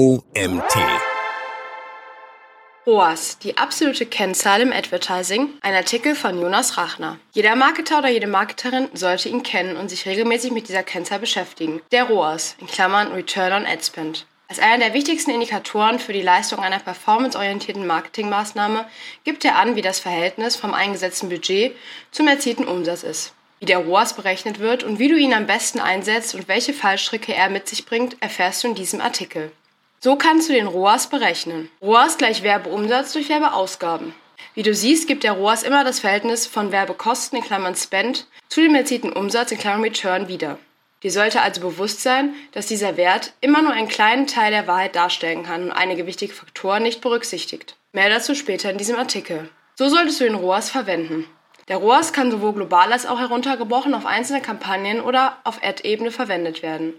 [0.00, 0.78] OMT.
[2.86, 7.18] ROAS, die absolute Kennzahl im Advertising, ein Artikel von Jonas Rachner.
[7.32, 11.82] Jeder Marketer oder jede Marketerin sollte ihn kennen und sich regelmäßig mit dieser Kennzahl beschäftigen.
[11.92, 14.24] Der ROAS, in Klammern Return on Ad Spend.
[14.48, 18.86] Als einer der wichtigsten Indikatoren für die Leistung einer performanceorientierten Marketingmaßnahme
[19.24, 21.76] gibt er an, wie das Verhältnis vom eingesetzten Budget
[22.10, 23.34] zum erzielten Umsatz ist.
[23.58, 27.34] Wie der ROAS berechnet wird und wie du ihn am besten einsetzt und welche Fallstricke
[27.34, 29.52] er mit sich bringt, erfährst du in diesem Artikel.
[30.02, 31.70] So kannst du den ROAS berechnen.
[31.82, 34.14] ROAS gleich Werbeumsatz durch Werbeausgaben.
[34.54, 38.62] Wie du siehst, gibt der ROAS immer das Verhältnis von Werbekosten in Klammern Spend zu
[38.62, 40.58] dem erzielten Umsatz in Klammern Return wieder.
[41.02, 44.96] Dir sollte also bewusst sein, dass dieser Wert immer nur einen kleinen Teil der Wahrheit
[44.96, 47.76] darstellen kann und einige wichtige Faktoren nicht berücksichtigt.
[47.92, 49.50] Mehr dazu später in diesem Artikel.
[49.74, 51.26] So solltest du den ROAS verwenden.
[51.68, 56.62] Der ROAS kann sowohl global als auch heruntergebrochen auf einzelne Kampagnen oder auf Ad-Ebene verwendet
[56.62, 56.94] werden.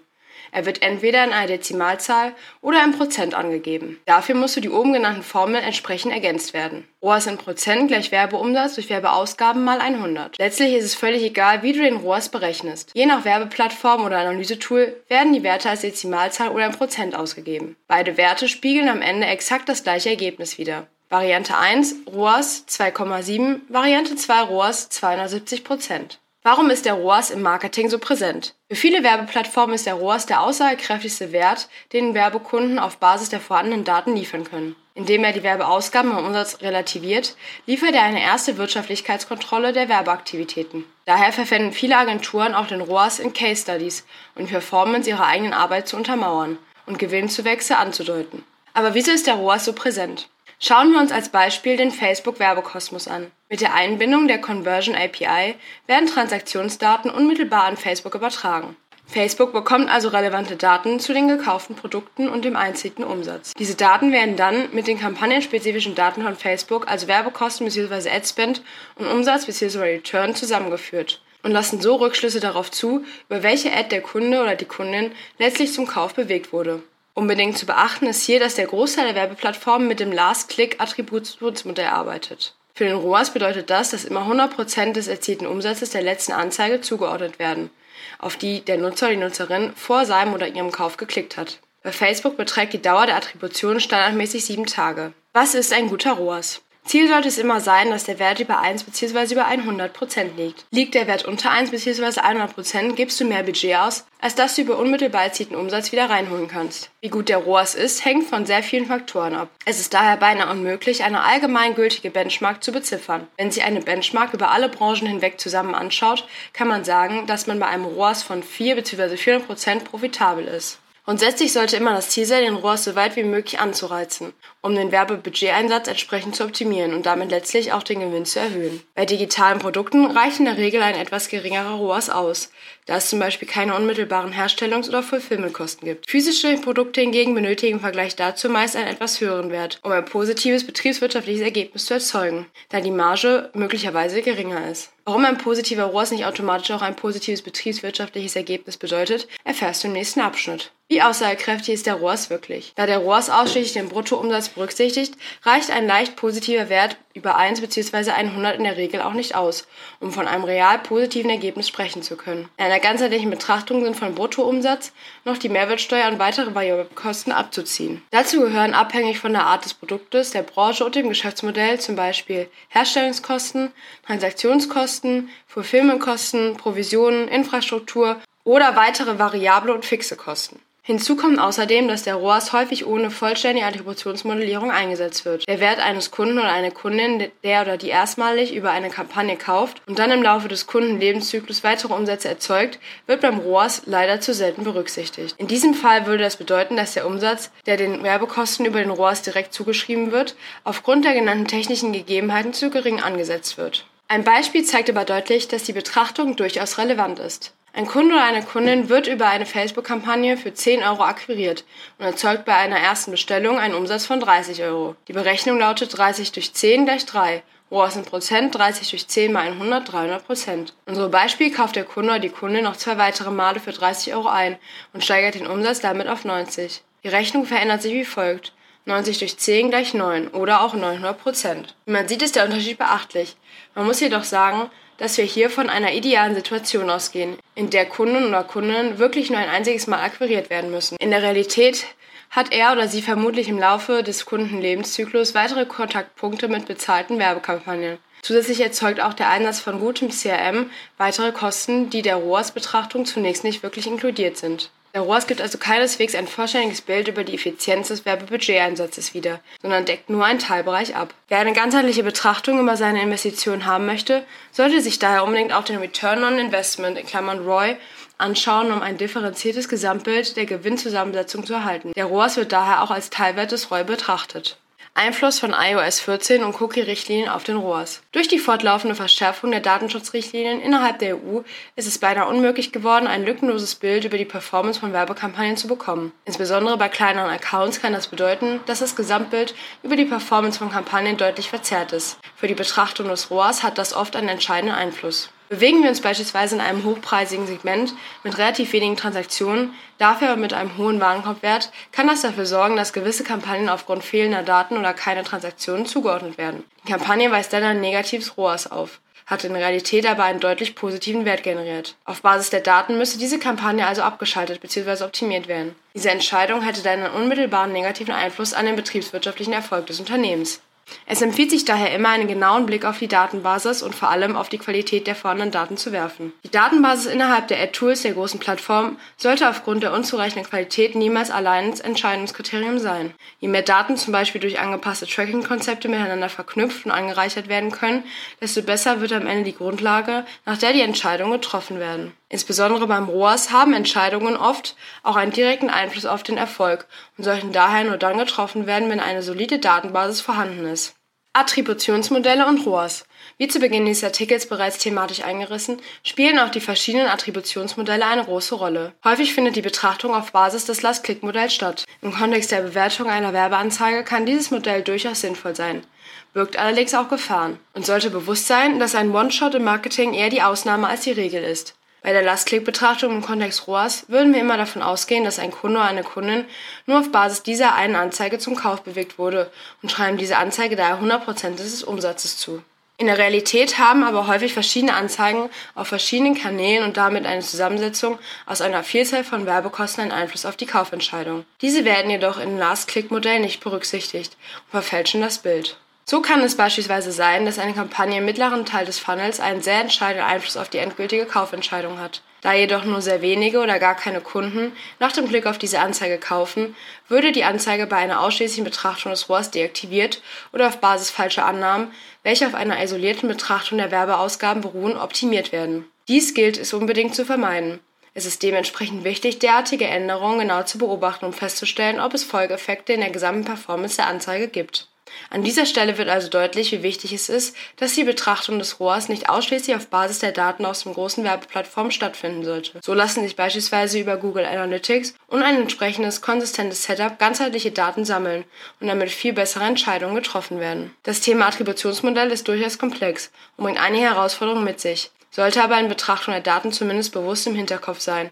[0.52, 4.00] Er wird entweder in einer Dezimalzahl oder in Prozent angegeben.
[4.06, 6.88] Dafür musst du die oben genannten Formeln entsprechend ergänzt werden.
[7.02, 10.38] ROAS in Prozent gleich Werbeumsatz durch Werbeausgaben mal 100.
[10.38, 12.92] Letztlich ist es völlig egal, wie du den ROAS berechnest.
[12.94, 17.76] Je nach Werbeplattform oder Analysetool werden die Werte als Dezimalzahl oder in Prozent ausgegeben.
[17.88, 20.88] Beide Werte spiegeln am Ende exakt das gleiche Ergebnis wider.
[21.12, 26.21] Variante 1 ROAS 2,7, Variante 2 ROAS 270 Prozent.
[26.44, 28.56] Warum ist der ROAS im Marketing so präsent?
[28.68, 33.84] Für viele Werbeplattformen ist der ROAS der aussagekräftigste Wert, den Werbekunden auf Basis der vorhandenen
[33.84, 34.76] Daten liefern können.
[34.96, 37.36] Indem er die Werbeausgaben am Umsatz relativiert,
[37.68, 40.84] liefert er eine erste Wirtschaftlichkeitskontrolle der Werbeaktivitäten.
[41.06, 44.04] Daher verwenden viele Agenturen auch den ROAS in Case Studies
[44.34, 48.44] und Performance ihrer eigenen Arbeit zu untermauern und Gewinnzuwächse anzudeuten.
[48.74, 50.28] Aber wieso ist der ROAS so präsent?
[50.64, 53.32] Schauen wir uns als Beispiel den Facebook Werbekosmos an.
[53.50, 55.56] Mit der Einbindung der Conversion API
[55.88, 58.76] werden Transaktionsdaten unmittelbar an Facebook übertragen.
[59.08, 63.54] Facebook bekommt also relevante Daten zu den gekauften Produkten und dem einzigen Umsatz.
[63.58, 68.12] Diese Daten werden dann mit den kampagnenspezifischen Daten von Facebook, also Werbekosten bzw.
[68.12, 68.62] Adspend
[68.98, 69.80] und Umsatz bzw.
[69.80, 74.66] Return zusammengeführt und lassen so Rückschlüsse darauf zu, über welche Ad der Kunde oder die
[74.66, 76.84] Kundin letztlich zum Kauf bewegt wurde.
[77.14, 82.56] Unbedingt zu beachten ist hier, dass der Großteil der Werbeplattformen mit dem Last-Click-Attributionsmodell arbeitet.
[82.74, 87.38] Für den ROAS bedeutet das, dass immer 100% des erzielten Umsatzes der letzten Anzeige zugeordnet
[87.38, 87.70] werden,
[88.18, 91.60] auf die der Nutzer oder die Nutzerin vor seinem oder ihrem Kauf geklickt hat.
[91.84, 95.14] Bei Facebook beträgt die Dauer der Attribution standardmäßig sieben Tage.
[95.34, 96.62] Was ist ein guter ROAS?
[96.84, 99.34] Ziel sollte es immer sein, dass der Wert über 1 bzw.
[99.34, 100.66] über 100% liegt.
[100.72, 102.20] Liegt der Wert unter 1 bzw.
[102.20, 106.48] 100% gibst du mehr Budget aus, als dass du über unmittelbar erzielten Umsatz wieder reinholen
[106.48, 106.90] kannst.
[107.02, 109.50] Wie gut der ROAS ist, hängt von sehr vielen Faktoren ab.
[109.66, 113.28] Es ist daher beinahe unmöglich, eine allgemeingültige Benchmark zu beziffern.
[113.38, 117.60] Wenn sich eine Benchmark über alle Branchen hinweg zusammen anschaut, kann man sagen, dass man
[117.60, 119.16] bei einem ROAS von 4 bzw.
[119.16, 120.80] 400% profitabel ist.
[121.04, 124.92] Grundsätzlich sollte immer das Ziel sein, den ROAS so weit wie möglich anzureizen, um den
[124.92, 128.82] Werbebudgeteinsatz entsprechend zu optimieren und damit letztlich auch den Gewinn zu erhöhen.
[128.96, 132.52] Bei digitalen Produkten reicht in der Regel ein etwas geringerer ROAS aus,
[132.86, 136.10] da es zum Beispiel keine unmittelbaren Herstellungs- oder Fulfillmentkosten gibt.
[136.10, 140.66] Physische Produkte hingegen benötigen im Vergleich dazu meist einen etwas höheren Wert, um ein positives
[140.66, 144.92] betriebswirtschaftliches Ergebnis zu erzeugen, da die Marge möglicherweise geringer ist.
[145.04, 149.94] Warum ein positiver ROAS nicht automatisch auch ein positives betriebswirtschaftliches Ergebnis bedeutet, erfährst du im
[149.94, 150.72] nächsten Abschnitt.
[150.90, 152.74] Wie aussagekräftig ist der ROAS wirklich?
[152.76, 158.12] Da der ROAS ausschließlich den Bruttoumsatz berücksichtigt, reicht ein leicht positiver Wert über 1 bzw.
[158.12, 159.68] 100 in der Regel auch nicht aus,
[160.00, 162.50] um von einem real positiven Ergebnis sprechen zu können.
[162.58, 164.94] In einer ganzheitlichen Betrachtung sind von Bruttoumsatz
[165.26, 168.02] noch die Mehrwertsteuer und weitere Variablekosten abzuziehen.
[168.12, 172.50] Dazu gehören abhängig von der Art des Produktes, der Branche und dem Geschäftsmodell zum Beispiel
[172.70, 173.72] Herstellungskosten,
[174.06, 180.60] Transaktionskosten, Fulfillmentkosten, Provisionen, Infrastruktur oder weitere variable und fixe Kosten.
[180.84, 185.48] Hinzu kommt außerdem, dass der ROAS häufig ohne vollständige Attributionsmodellierung eingesetzt wird.
[185.48, 189.84] Der Wert eines Kunden oder einer Kundin, der oder die erstmalig über eine Kampagne kauft
[189.86, 194.64] und dann im Laufe des Kundenlebenszyklus weitere Umsätze erzeugt, wird beim ROAS leider zu selten
[194.64, 195.36] berücksichtigt.
[195.38, 199.22] In diesem Fall würde das bedeuten, dass der Umsatz, der den Werbekosten über den ROAS
[199.22, 203.86] direkt zugeschrieben wird, aufgrund der genannten technischen Gegebenheiten zu gering angesetzt wird.
[204.08, 207.54] Ein Beispiel zeigt aber deutlich, dass die Betrachtung durchaus relevant ist.
[207.74, 211.64] Ein Kunde oder eine Kundin wird über eine Facebook-Kampagne für 10 Euro akquiriert
[211.98, 214.98] und erzeugt bei einer ersten Bestellung einen Umsatz von 30 Euro.
[215.08, 217.44] Die Berechnung lautet 30 durch 10 gleich 3.
[217.72, 220.74] ROAS in Prozent 30 durch 10 mal 100, 300 Prozent.
[220.86, 224.14] In unserem Beispiel kauft der Kunde oder die Kundin noch zwei weitere Male für 30
[224.16, 224.58] Euro ein
[224.92, 226.84] und steigert den Umsatz damit auf 90.
[227.06, 228.52] Die Rechnung verändert sich wie folgt.
[228.86, 231.76] 90 durch 10 gleich 9 oder auch 900 Prozent.
[231.86, 233.38] Wie man sieht, ist der Unterschied beachtlich.
[233.76, 234.70] Man muss jedoch sagen,
[235.02, 239.40] dass wir hier von einer idealen Situation ausgehen, in der Kunden oder Kundinnen wirklich nur
[239.40, 240.96] ein einziges Mal akquiriert werden müssen.
[241.00, 241.88] In der Realität
[242.30, 247.98] hat er oder sie vermutlich im Laufe des Kundenlebenszyklus weitere Kontaktpunkte mit bezahlten Werbekampagnen.
[248.22, 250.70] Zusätzlich erzeugt auch der Einsatz von gutem CRM
[251.00, 254.70] weitere Kosten, die der ROAS-Betrachtung zunächst nicht wirklich inkludiert sind.
[254.94, 259.86] Der ROAS gibt also keineswegs ein vollständiges Bild über die Effizienz des Werbebudgeteinsatzes wieder, sondern
[259.86, 261.14] deckt nur einen Teilbereich ab.
[261.30, 265.78] Wer eine ganzheitliche Betrachtung über seine Investitionen haben möchte, sollte sich daher unbedingt auch den
[265.78, 267.78] Return on Investment in Klammern ROI
[268.18, 271.94] anschauen, um ein differenziertes Gesamtbild der Gewinnzusammensetzung zu erhalten.
[271.96, 274.58] Der ROAS wird daher auch als Teilwert des ROI betrachtet.
[274.94, 278.02] Einfluss von iOS 14 und Cookie-Richtlinien auf den ROAS.
[278.12, 281.42] Durch die fortlaufende Verschärfung der Datenschutzrichtlinien innerhalb der EU
[281.78, 286.12] ist es beinahe unmöglich geworden, ein lückenloses Bild über die Performance von Werbekampagnen zu bekommen.
[286.26, 291.16] Insbesondere bei kleineren Accounts kann das bedeuten, dass das Gesamtbild über die Performance von Kampagnen
[291.16, 292.20] deutlich verzerrt ist.
[292.36, 295.30] Für die Betrachtung des ROAS hat das oft einen entscheidenden Einfluss.
[295.52, 297.94] Bewegen wir uns beispielsweise in einem hochpreisigen Segment
[298.24, 302.94] mit relativ wenigen Transaktionen, dafür aber mit einem hohen Warenkorbwert, kann das dafür sorgen, dass
[302.94, 306.64] gewisse Kampagnen aufgrund fehlender Daten oder keiner Transaktionen zugeordnet werden.
[306.86, 311.26] Die Kampagne weist dann ein negatives ROAS auf, hat in Realität aber einen deutlich positiven
[311.26, 311.98] Wert generiert.
[312.06, 315.04] Auf Basis der Daten müsste diese Kampagne also abgeschaltet bzw.
[315.04, 315.76] optimiert werden.
[315.94, 320.62] Diese Entscheidung hätte dann einen unmittelbaren negativen Einfluss an den betriebswirtschaftlichen Erfolg des Unternehmens.
[321.06, 324.50] Es empfiehlt sich daher immer, einen genauen Blick auf die Datenbasis und vor allem auf
[324.50, 326.34] die Qualität der vorhandenen Daten zu werfen.
[326.44, 331.72] Die Datenbasis innerhalb der Ad-Tools der großen Plattformen sollte aufgrund der unzureichenden Qualität niemals allein
[331.80, 333.14] Entscheidungskriterium sein.
[333.40, 338.04] Je mehr Daten zum Beispiel durch angepasste Tracking-Konzepte miteinander verknüpft und angereichert werden können,
[338.40, 342.14] desto besser wird am Ende die Grundlage, nach der die Entscheidungen getroffen werden.
[342.32, 346.88] Insbesondere beim ROAS haben Entscheidungen oft auch einen direkten Einfluss auf den Erfolg
[347.18, 350.96] und sollten daher nur dann getroffen werden, wenn eine solide Datenbasis vorhanden ist.
[351.34, 353.04] Attributionsmodelle und ROAS.
[353.38, 358.56] Wie zu Beginn dieses Artikels bereits thematisch eingerissen, spielen auch die verschiedenen Attributionsmodelle eine große
[358.56, 358.94] Rolle.
[359.04, 361.84] Häufig findet die Betrachtung auf Basis des Last-Click-Modells statt.
[362.02, 365.86] Im Kontext der Bewertung einer Werbeanzeige kann dieses Modell durchaus sinnvoll sein,
[366.34, 370.44] birgt allerdings auch Gefahren und sollte bewusst sein, dass ein One-Shot im Marketing eher die
[370.44, 371.76] Ausnahme als die Regel ist.
[372.04, 375.88] Bei der Last-Click-Betrachtung im Kontext ROAS würden wir immer davon ausgehen, dass ein Kunde oder
[375.88, 376.46] eine Kundin
[376.88, 379.52] nur auf Basis dieser einen Anzeige zum Kauf bewegt wurde
[379.84, 382.64] und schreiben diese Anzeige daher 100% des Umsatzes zu.
[382.98, 388.20] In der Realität haben aber häufig verschiedene Anzeigen auf verschiedenen Kanälen und damit eine Zusammensetzung
[388.46, 391.46] aus einer Vielzahl von Werbekosten einen Einfluss auf die Kaufentscheidung.
[391.62, 395.78] Diese werden jedoch im Last-Click-Modell nicht berücksichtigt und verfälschen das Bild.
[396.06, 399.82] So kann es beispielsweise sein, dass eine Kampagne im mittleren Teil des Funnels einen sehr
[399.82, 402.22] entscheidenden Einfluss auf die endgültige Kaufentscheidung hat.
[402.42, 406.18] Da jedoch nur sehr wenige oder gar keine Kunden nach dem Klick auf diese Anzeige
[406.18, 406.76] kaufen,
[407.08, 410.22] würde die Anzeige bei einer ausschließlichen Betrachtung des ROAS deaktiviert
[410.52, 411.92] oder auf Basis falscher Annahmen,
[412.24, 415.86] welche auf einer isolierten Betrachtung der Werbeausgaben beruhen, optimiert werden.
[416.08, 417.80] Dies gilt es unbedingt zu vermeiden.
[418.14, 423.02] Es ist dementsprechend wichtig, derartige Änderungen genau zu beobachten, um festzustellen, ob es Folgeeffekte in
[423.02, 424.91] der gesamten Performance der Anzeige gibt.
[425.30, 429.10] An dieser Stelle wird also deutlich, wie wichtig es ist, dass die Betrachtung des ROAS
[429.10, 432.80] nicht ausschließlich auf Basis der Daten aus den großen Werbeplattformen stattfinden sollte.
[432.84, 438.44] So lassen sich beispielsweise über Google Analytics und ein entsprechendes konsistentes Setup ganzheitliche Daten sammeln
[438.80, 440.96] und damit viel bessere Entscheidungen getroffen werden.
[441.04, 445.88] Das Thema Attributionsmodell ist durchaus komplex und bringt einige Herausforderungen mit sich, sollte aber in
[445.88, 448.32] Betrachtung der Daten zumindest bewusst im Hinterkopf sein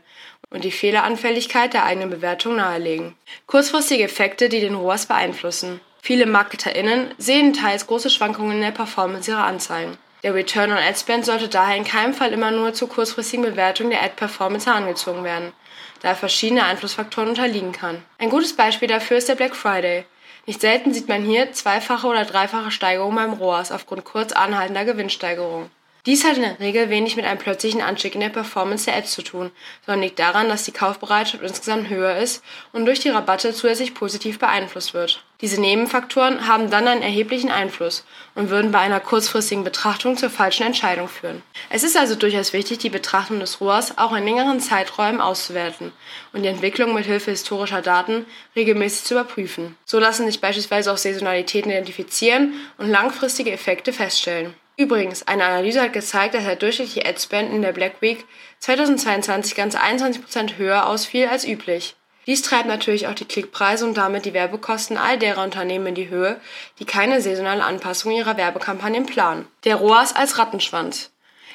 [0.50, 3.16] und die Fehleranfälligkeit der eigenen Bewertung nahelegen.
[3.46, 5.80] Kurzfristige Effekte, die den ROAS beeinflussen.
[6.02, 9.98] Viele MarketerInnen sehen teils große Schwankungen in der Performance ihrer Anzeigen.
[10.24, 13.90] Der Return on Ad Spend sollte daher in keinem Fall immer nur zur kurzfristigen Bewertung
[13.90, 15.54] der Ad-Performance herangezogen werden,
[16.02, 18.04] da er verschiedene Einflussfaktoren unterliegen kann.
[18.18, 20.04] Ein gutes Beispiel dafür ist der Black Friday.
[20.46, 25.70] Nicht selten sieht man hier zweifache oder dreifache Steigerungen beim ROAS aufgrund kurz anhaltender Gewinnsteigerungen.
[26.06, 29.12] Dies hat in der Regel wenig mit einem plötzlichen Anstieg in der Performance der Ads
[29.12, 29.52] zu tun,
[29.86, 32.42] sondern liegt daran, dass die Kaufbereitschaft insgesamt höher ist
[32.72, 35.24] und durch die Rabatte zusätzlich positiv beeinflusst wird.
[35.42, 40.64] Diese Nebenfaktoren haben dann einen erheblichen Einfluss und würden bei einer kurzfristigen Betrachtung zur falschen
[40.64, 41.44] Entscheidung führen.
[41.70, 45.94] Es ist also durchaus wichtig, die Betrachtung des ROAS auch in längeren Zeiträumen auszuwerten
[46.34, 48.26] und die Entwicklung mit Hilfe historischer Daten
[48.56, 49.78] regelmäßig zu überprüfen.
[49.86, 54.56] So lassen sich beispielsweise auch Saisonalitäten identifizieren und langfristige Effekte feststellen.
[54.80, 58.24] Übrigens, eine Analyse hat gezeigt, dass der durchschnittliche Adspend in der Black Week
[58.60, 61.98] 2022 ganz 21% höher ausfiel als üblich.
[62.28, 66.08] Dies treibt natürlich auch die Klickpreise und damit die Werbekosten all derer Unternehmen in die
[66.08, 66.40] Höhe,
[66.80, 69.48] die keine saisonale Anpassung ihrer Werbekampagnen planen.
[69.66, 71.12] Der ROAS als Rattenschwanz.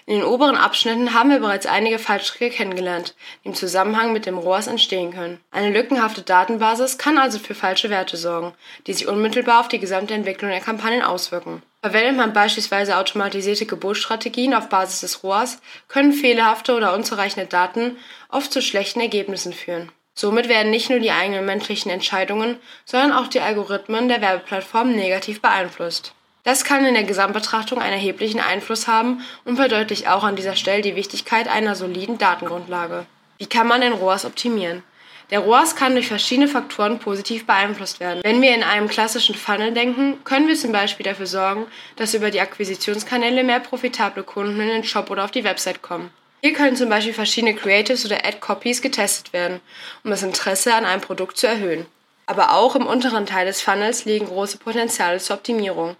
[0.07, 4.37] In den oberen Abschnitten haben wir bereits einige Fallstricke kennengelernt, die im Zusammenhang mit dem
[4.37, 5.41] ROAS entstehen können.
[5.51, 8.53] Eine lückenhafte Datenbasis kann also für falsche Werte sorgen,
[8.87, 11.63] die sich unmittelbar auf die gesamte Entwicklung der Kampagnen auswirken.
[11.81, 17.97] Verwendet man beispielsweise automatisierte Geburtsstrategien auf Basis des ROAS, können fehlerhafte oder unzureichende Daten
[18.29, 19.91] oft zu schlechten Ergebnissen führen.
[20.13, 25.41] Somit werden nicht nur die eigenen menschlichen Entscheidungen, sondern auch die Algorithmen der Werbeplattformen negativ
[25.41, 26.15] beeinflusst.
[26.45, 30.83] Das kann in der Gesamtbetrachtung einen erheblichen Einfluss haben und verdeutlicht auch an dieser Stelle
[30.83, 33.07] die Wichtigkeit einer soliden Datengrundlage.
[33.39, 34.83] Wie kann man den ROAS optimieren?
[35.31, 38.21] Der ROAS kann durch verschiedene Faktoren positiv beeinflusst werden.
[38.23, 42.31] Wenn wir in einem klassischen Funnel denken, können wir zum Beispiel dafür sorgen, dass über
[42.31, 46.11] die Akquisitionskanäle mehr profitable Kunden in den Shop oder auf die Website kommen.
[46.43, 49.61] Hier können zum Beispiel verschiedene Creatives oder Ad-Copies getestet werden,
[50.05, 51.87] um das Interesse an einem Produkt zu erhöhen.
[52.27, 55.97] Aber auch im unteren Teil des Funnels liegen große Potenziale zur Optimierung.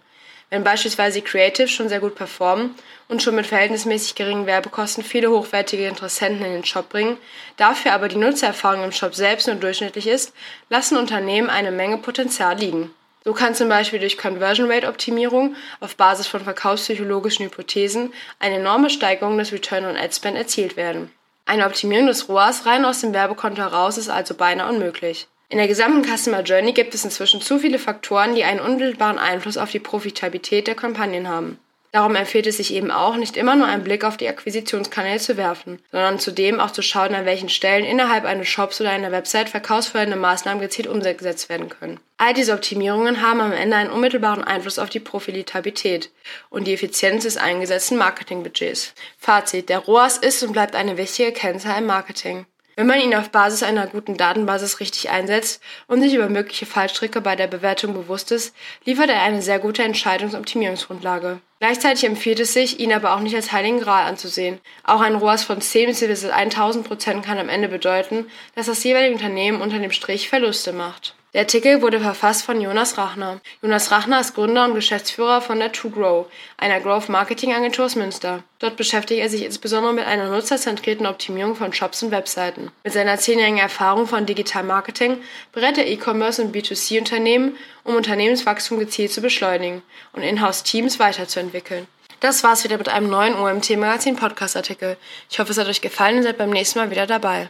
[0.49, 2.75] Wenn beispielsweise Creatives schon sehr gut performen
[3.07, 7.17] und schon mit verhältnismäßig geringen Werbekosten viele hochwertige Interessenten in den Shop bringen,
[7.57, 10.33] dafür aber die Nutzererfahrung im Shop selbst nur durchschnittlich ist,
[10.69, 12.93] lassen Unternehmen eine Menge Potenzial liegen.
[13.23, 18.91] So kann zum Beispiel durch Conversion Rate Optimierung auf Basis von verkaufspsychologischen Hypothesen eine enorme
[18.91, 21.11] Steigerung des Return on Ad Spend erzielt werden.
[21.47, 25.27] Eine Optimierung des ROAS rein aus dem Werbekonto heraus ist also beinahe unmöglich.
[25.55, 29.55] In der gesamten Customer Journey gibt es inzwischen zu viele Faktoren, die einen unmittelbaren Einfluss
[29.55, 31.59] auf die Profitabilität der Kampagnen haben.
[31.93, 35.37] Darum empfiehlt es sich eben auch, nicht immer nur einen Blick auf die Akquisitionskanäle zu
[35.37, 39.47] werfen, sondern zudem auch zu schauen, an welchen Stellen innerhalb eines Shops oder einer Website
[39.47, 42.01] verkaufsfördernde Maßnahmen gezielt umgesetzt werden können.
[42.17, 46.11] All diese Optimierungen haben am Ende einen unmittelbaren Einfluss auf die Profitabilität
[46.49, 48.93] und die Effizienz des eingesetzten Marketingbudgets.
[49.17, 52.45] Fazit: Der ROAS ist und bleibt eine wichtige Kennzahl im Marketing.
[52.75, 57.21] Wenn man ihn auf Basis einer guten Datenbasis richtig einsetzt und sich über mögliche Fallstricke
[57.21, 58.53] bei der Bewertung bewusst ist,
[58.83, 61.39] liefert er eine sehr gute Entscheidungsoptimierungsgrundlage.
[61.59, 64.59] Gleichzeitig empfiehlt es sich, ihn aber auch nicht als heiligen Gral anzusehen.
[64.83, 69.15] Auch ein ROAS von 10 bis 1000 Prozent kann am Ende bedeuten, dass das jeweilige
[69.15, 71.14] Unternehmen unter dem Strich Verluste macht.
[71.35, 73.41] Der Artikel wurde verfasst von Jonas Rachner.
[73.61, 77.97] Jonas Rachner ist Gründer und Geschäftsführer von der To Grow, einer Growth Marketing Agentur aus
[77.97, 78.41] Münster.
[78.59, 82.71] Dort beschäftigt er sich insbesondere mit einer nutzerzentrierten Optimierung von Shops und Webseiten.
[82.85, 85.17] Mit seiner zehnjährigen Erfahrung von Digital Marketing
[85.51, 89.81] berät er E-Commerce und B2C-Unternehmen, um Unternehmenswachstum gezielt zu beschleunigen
[90.13, 91.85] und Inhouse-Teams weiterzuentwickeln.
[92.21, 94.95] Das war's wieder mit einem neuen OMT Magazin Podcast Artikel.
[95.29, 97.49] Ich hoffe, es hat euch gefallen und seid beim nächsten Mal wieder dabei.